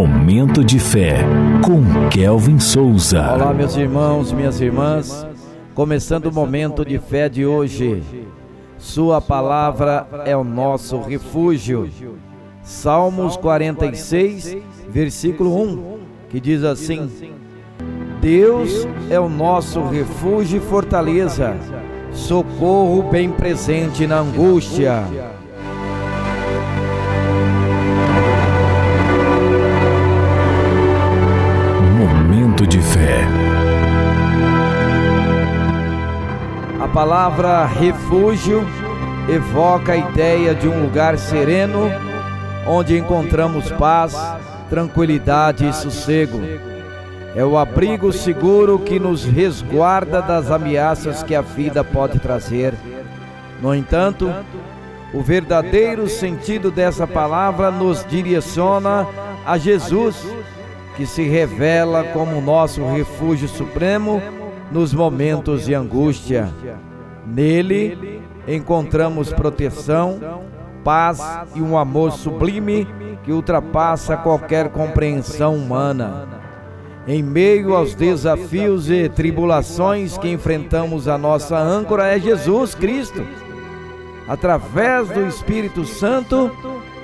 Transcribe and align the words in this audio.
Momento 0.00 0.64
de 0.64 0.78
fé 0.78 1.18
com 1.62 2.08
Kelvin 2.08 2.58
Souza. 2.58 3.34
Olá, 3.34 3.52
meus 3.52 3.76
irmãos, 3.76 4.32
minhas 4.32 4.58
irmãs. 4.58 5.26
Começando 5.74 6.24
o 6.24 6.32
momento 6.32 6.86
de 6.86 6.98
fé 6.98 7.28
de 7.28 7.44
hoje. 7.44 8.02
Sua 8.78 9.20
palavra 9.20 10.08
é 10.24 10.34
o 10.34 10.42
nosso 10.42 10.98
refúgio. 11.02 11.90
Salmos 12.62 13.36
46, 13.36 14.56
versículo 14.88 15.54
1, 15.62 15.98
que 16.30 16.40
diz 16.40 16.64
assim: 16.64 17.10
Deus 18.22 18.88
é 19.10 19.20
o 19.20 19.28
nosso 19.28 19.82
refúgio 19.82 20.56
e 20.56 20.60
fortaleza, 20.60 21.54
socorro 22.10 23.02
bem 23.02 23.30
presente 23.30 24.06
na 24.06 24.20
angústia. 24.20 25.04
Palavra 36.92 37.66
refúgio 37.66 38.66
evoca 39.28 39.92
a 39.92 39.96
ideia 39.96 40.54
de 40.54 40.68
um 40.68 40.82
lugar 40.82 41.16
sereno 41.18 41.88
onde 42.66 42.98
encontramos 42.98 43.70
paz, 43.72 44.16
tranquilidade 44.68 45.68
e 45.68 45.72
sossego. 45.72 46.40
É 47.34 47.44
o 47.44 47.56
abrigo 47.56 48.12
seguro 48.12 48.78
que 48.78 48.98
nos 48.98 49.24
resguarda 49.24 50.20
das 50.20 50.50
ameaças 50.50 51.22
que 51.22 51.34
a 51.34 51.40
vida 51.40 51.84
pode 51.84 52.18
trazer. 52.18 52.74
No 53.62 53.72
entanto, 53.72 54.32
o 55.14 55.22
verdadeiro 55.22 56.08
sentido 56.08 56.72
dessa 56.72 57.06
palavra 57.06 57.70
nos 57.70 58.04
direciona 58.04 59.06
a 59.46 59.56
Jesus 59.56 60.26
que 60.96 61.06
se 61.06 61.22
revela 61.22 62.02
como 62.04 62.40
nosso 62.40 62.84
refúgio 62.84 63.48
supremo 63.48 64.20
nos 64.70 64.94
momentos 64.94 65.64
de 65.66 65.74
angústia. 65.74 66.48
Nele 67.26 68.22
encontramos 68.46 69.32
proteção, 69.32 70.42
paz 70.84 71.20
e 71.54 71.60
um 71.60 71.76
amor 71.76 72.12
sublime 72.12 72.86
que 73.22 73.32
ultrapassa 73.32 74.16
qualquer 74.16 74.70
compreensão 74.70 75.54
humana. 75.54 76.28
Em 77.06 77.22
meio 77.22 77.74
aos 77.74 77.94
desafios 77.94 78.90
e 78.90 79.08
tribulações 79.08 80.16
que 80.18 80.28
enfrentamos, 80.28 81.08
a 81.08 81.18
nossa 81.18 81.58
âncora 81.58 82.06
é 82.06 82.18
Jesus 82.18 82.74
Cristo. 82.74 83.26
Através 84.28 85.08
do 85.08 85.26
Espírito 85.26 85.84
Santo, 85.84 86.50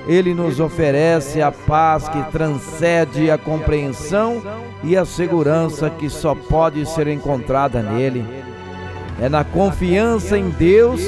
ele 0.07 0.33
nos 0.33 0.59
oferece 0.59 1.41
a 1.41 1.51
paz 1.51 2.07
que 2.07 2.21
transcende 2.31 3.29
a 3.29 3.37
compreensão 3.37 4.41
e 4.83 4.95
a 4.95 5.03
segurança 5.03 5.89
que 5.89 6.09
só 6.09 6.33
pode 6.33 6.85
ser 6.85 7.07
encontrada 7.07 7.81
nele. 7.81 8.25
É 9.19 9.27
na 9.27 9.43
confiança 9.43 10.37
em 10.37 10.49
Deus 10.49 11.01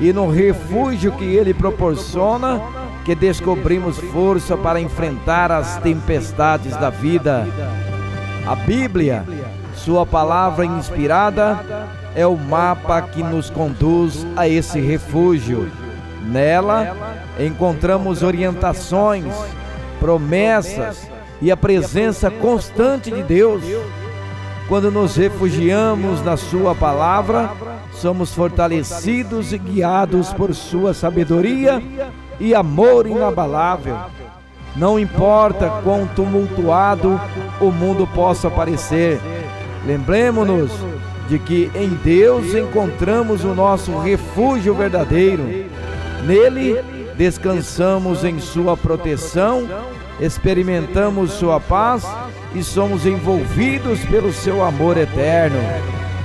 e 0.00 0.12
no 0.12 0.30
refúgio 0.30 1.12
que 1.12 1.24
ele 1.24 1.52
proporciona 1.52 2.60
que 3.04 3.14
descobrimos 3.14 3.98
força 3.98 4.56
para 4.56 4.80
enfrentar 4.80 5.52
as 5.52 5.76
tempestades 5.78 6.76
da 6.76 6.88
vida. 6.88 7.46
A 8.46 8.54
Bíblia, 8.54 9.24
sua 9.74 10.06
palavra 10.06 10.64
inspirada, 10.64 11.58
é 12.14 12.26
o 12.26 12.36
mapa 12.36 13.02
que 13.02 13.22
nos 13.22 13.50
conduz 13.50 14.26
a 14.36 14.48
esse 14.48 14.80
refúgio. 14.80 15.70
Nela 16.22 16.96
encontramos 17.38 18.22
orientações, 18.22 19.32
promessas 20.00 21.08
e 21.40 21.50
a 21.50 21.56
presença 21.56 22.30
constante 22.30 23.10
de 23.10 23.22
Deus. 23.22 23.62
Quando 24.68 24.90
nos 24.90 25.16
refugiamos 25.16 26.22
na 26.22 26.36
Sua 26.36 26.74
palavra, 26.74 27.50
somos 27.92 28.34
fortalecidos 28.34 29.52
e 29.52 29.58
guiados 29.58 30.32
por 30.32 30.54
Sua 30.54 30.92
sabedoria 30.92 31.82
e 32.38 32.54
amor 32.54 33.06
inabalável. 33.06 33.96
Não 34.76 34.98
importa 34.98 35.70
quão 35.82 36.06
tumultuado 36.06 37.18
o 37.60 37.72
mundo 37.72 38.06
possa 38.06 38.50
parecer, 38.50 39.18
lembremos-nos 39.86 40.70
de 41.28 41.38
que 41.38 41.70
em 41.74 41.88
Deus 41.88 42.54
encontramos 42.54 43.44
o 43.44 43.54
nosso 43.54 43.98
refúgio 43.98 44.74
verdadeiro. 44.74 45.66
Nele 46.24 46.80
descansamos 47.16 48.24
em 48.24 48.38
Sua 48.38 48.76
proteção, 48.76 49.68
experimentamos 50.20 51.32
Sua 51.32 51.58
paz 51.60 52.06
e 52.54 52.62
somos 52.62 53.06
envolvidos 53.06 54.00
pelo 54.04 54.32
Seu 54.32 54.64
amor 54.64 54.96
eterno. 54.96 55.58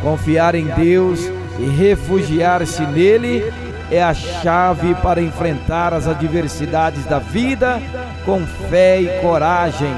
Confiar 0.01 0.55
em 0.55 0.65
Deus 0.65 1.19
e 1.59 1.65
refugiar-se 1.65 2.81
nele 2.87 3.43
é 3.91 4.01
a 4.01 4.13
chave 4.13 4.95
para 4.95 5.21
enfrentar 5.21 5.93
as 5.93 6.07
adversidades 6.07 7.05
da 7.05 7.19
vida 7.19 7.81
com 8.25 8.45
fé 8.69 9.01
e 9.01 9.21
coragem. 9.21 9.93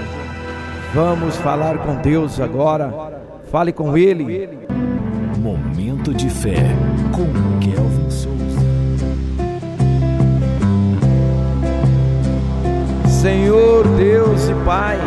Vamos 0.94 1.36
falar 1.38 1.78
com 1.80 1.96
Deus 1.96 2.40
agora. 2.40 2.94
Fale 3.52 3.72
com 3.72 3.98
Ele. 3.98 4.50
Momento 5.38 6.14
de 6.14 6.30
fé 6.30 6.76
com 7.12 7.26
Kelvin 7.60 8.10
Souza. 8.10 8.45
Senhor 13.26 13.88
Deus 13.98 14.50
e 14.50 14.54
Pai, 14.64 15.00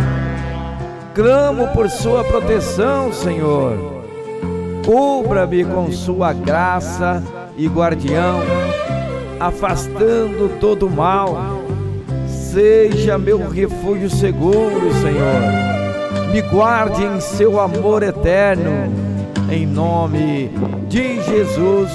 clamo 1.15 1.69
por 1.69 1.89
Sua 1.89 2.25
proteção, 2.25 3.13
Senhor. 3.13 4.03
Cubra-me 4.85 5.65
com 5.65 5.93
Sua 5.93 6.33
graça 6.33 7.23
e 7.57 7.69
guardião, 7.69 8.41
afastando 9.39 10.59
todo 10.59 10.91
mal. 10.91 11.63
Seja 12.27 13.17
meu 13.19 13.49
refúgio 13.49 14.11
seguro, 14.11 14.93
Senhor. 14.95 16.33
Me 16.33 16.43
guarde 16.43 17.05
em 17.05 17.21
Seu 17.21 17.61
amor 17.61 18.03
eterno, 18.03 18.93
em 19.49 19.65
nome 19.65 20.51
de 20.89 21.23
Jesus. 21.23 21.93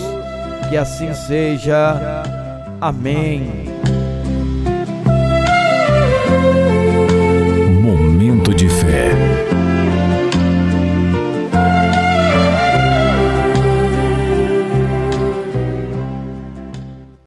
Que 0.69 0.77
assim 0.77 1.13
seja. 1.13 2.23
Amém. 2.79 3.72